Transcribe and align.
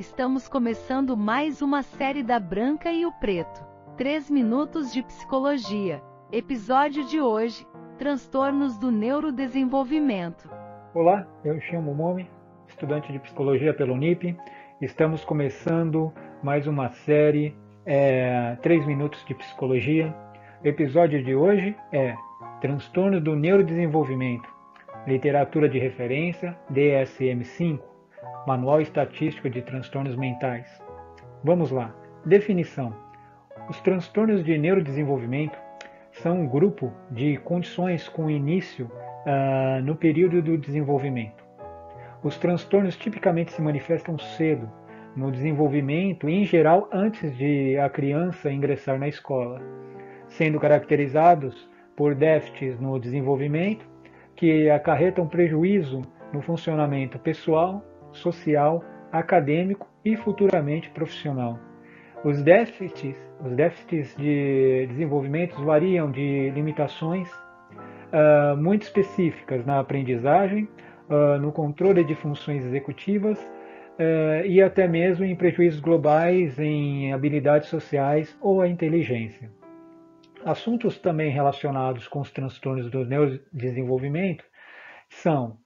Estamos 0.00 0.48
começando 0.48 1.14
mais 1.14 1.60
uma 1.60 1.82
série 1.82 2.22
da 2.22 2.40
Branca 2.40 2.90
e 2.90 3.04
o 3.04 3.12
Preto. 3.12 3.62
3 3.98 4.30
minutos 4.30 4.94
de 4.94 5.02
psicologia. 5.02 6.00
Episódio 6.32 7.04
de 7.04 7.20
hoje: 7.20 7.66
Transtornos 7.98 8.78
do 8.78 8.90
neurodesenvolvimento. 8.90 10.48
Olá, 10.94 11.28
eu 11.44 11.60
chamo 11.60 11.94
Momi, 11.94 12.26
estudante 12.66 13.12
de 13.12 13.18
psicologia 13.18 13.74
pelo 13.74 13.92
Unip. 13.92 14.34
Estamos 14.80 15.22
começando 15.22 16.10
mais 16.42 16.66
uma 16.66 16.88
série 16.88 17.54
é, 17.84 18.56
3 18.62 18.86
minutos 18.86 19.22
de 19.26 19.34
psicologia. 19.34 20.16
O 20.64 20.66
episódio 20.66 21.22
de 21.22 21.34
hoje 21.34 21.76
é 21.92 22.16
Transtorno 22.62 23.20
do 23.20 23.36
neurodesenvolvimento. 23.36 24.48
Literatura 25.06 25.68
de 25.68 25.78
referência 25.78 26.58
DSM-5 26.72 27.90
Manual 28.46 28.80
Estatístico 28.80 29.50
de 29.50 29.62
Transtornos 29.62 30.16
Mentais. 30.16 30.66
Vamos 31.44 31.70
lá. 31.70 31.94
Definição: 32.24 32.94
Os 33.68 33.80
transtornos 33.80 34.44
de 34.44 34.56
neurodesenvolvimento 34.56 35.58
são 36.12 36.40
um 36.40 36.48
grupo 36.48 36.92
de 37.10 37.36
condições 37.38 38.08
com 38.08 38.30
início 38.30 38.86
uh, 38.86 39.82
no 39.82 39.94
período 39.94 40.42
do 40.42 40.58
desenvolvimento. 40.58 41.44
Os 42.22 42.36
transtornos 42.36 42.96
tipicamente 42.96 43.52
se 43.52 43.62
manifestam 43.62 44.18
cedo, 44.18 44.70
no 45.16 45.30
desenvolvimento 45.30 46.28
e, 46.28 46.34
em 46.34 46.44
geral, 46.44 46.88
antes 46.92 47.36
de 47.36 47.76
a 47.78 47.88
criança 47.88 48.50
ingressar 48.50 48.98
na 48.98 49.08
escola, 49.08 49.60
sendo 50.28 50.60
caracterizados 50.60 51.68
por 51.96 52.14
déficits 52.14 52.78
no 52.80 52.98
desenvolvimento 52.98 53.88
que 54.36 54.70
acarretam 54.70 55.26
prejuízo 55.26 56.02
no 56.32 56.40
funcionamento 56.40 57.18
pessoal, 57.18 57.84
social, 58.12 58.84
acadêmico 59.12 59.88
e 60.04 60.16
futuramente 60.16 60.90
profissional. 60.90 61.58
Os 62.24 62.42
déficits, 62.42 63.16
os 63.44 63.52
déficits 63.52 64.14
de 64.16 64.86
desenvolvimento 64.88 65.62
variam 65.64 66.10
de 66.10 66.50
limitações 66.50 67.30
uh, 67.32 68.56
muito 68.56 68.82
específicas 68.82 69.64
na 69.64 69.80
aprendizagem, 69.80 70.68
uh, 71.08 71.38
no 71.40 71.50
controle 71.50 72.04
de 72.04 72.14
funções 72.14 72.64
executivas 72.64 73.38
uh, 73.38 74.44
e 74.44 74.62
até 74.62 74.86
mesmo 74.86 75.24
em 75.24 75.34
prejuízos 75.34 75.80
globais 75.80 76.58
em 76.58 77.12
habilidades 77.12 77.68
sociais 77.68 78.36
ou 78.40 78.60
a 78.60 78.68
inteligência. 78.68 79.50
Assuntos 80.44 80.98
também 80.98 81.30
relacionados 81.30 82.08
com 82.08 82.20
os 82.20 82.30
transtornos 82.30 82.90
do 82.90 83.04
neurodesenvolvimento 83.04 84.44
são 85.08 85.58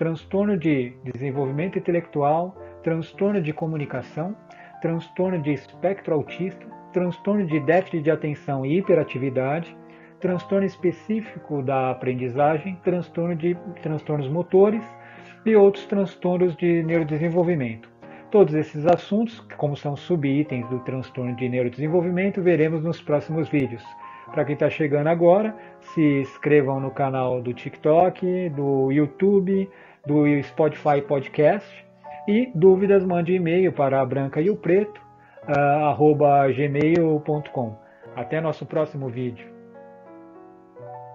transtorno 0.00 0.56
de 0.56 0.94
desenvolvimento 1.04 1.78
intelectual, 1.78 2.56
transtorno 2.82 3.38
de 3.38 3.52
comunicação, 3.52 4.34
transtorno 4.80 5.42
de 5.42 5.52
espectro 5.52 6.14
autista, 6.14 6.66
transtorno 6.90 7.46
de 7.46 7.60
déficit 7.60 8.04
de 8.04 8.10
atenção 8.10 8.64
e 8.64 8.78
hiperatividade, 8.78 9.76
transtorno 10.18 10.64
específico 10.64 11.62
da 11.62 11.90
aprendizagem, 11.90 12.76
transtorno 12.82 13.36
de 13.36 13.54
transtornos 13.82 14.26
motores 14.26 14.82
e 15.44 15.54
outros 15.54 15.84
transtornos 15.84 16.56
de 16.56 16.82
neurodesenvolvimento. 16.82 17.90
Todos 18.30 18.54
esses 18.54 18.86
assuntos, 18.86 19.38
como 19.58 19.76
são 19.76 19.96
subitens 19.96 20.66
do 20.70 20.78
transtorno 20.78 21.36
de 21.36 21.46
neurodesenvolvimento, 21.46 22.40
veremos 22.40 22.82
nos 22.82 23.02
próximos 23.02 23.50
vídeos. 23.50 23.84
Para 24.32 24.44
quem 24.44 24.54
está 24.54 24.70
chegando 24.70 25.08
agora, 25.08 25.54
se 25.80 26.20
inscrevam 26.20 26.80
no 26.80 26.90
canal 26.90 27.42
do 27.42 27.52
TikTok, 27.52 28.48
do 28.50 28.92
YouTube, 28.92 29.68
do 30.06 30.42
Spotify 30.42 31.02
Podcast. 31.06 31.68
E 32.28 32.50
dúvidas, 32.54 33.04
mande 33.04 33.34
e-mail 33.34 33.72
para 33.72 34.00
a 34.00 34.06
branca 34.06 34.40
e 34.40 34.50
o 34.50 34.56
preto, 34.56 35.00
uh, 35.48 35.86
arroba 35.86 36.46
gmail.com. 36.52 37.76
Até 38.14 38.40
nosso 38.40 38.64
próximo 38.66 39.08
vídeo. 39.08 39.59